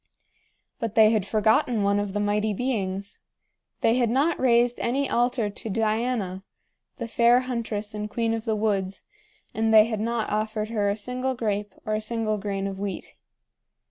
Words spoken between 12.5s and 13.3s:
of wheat.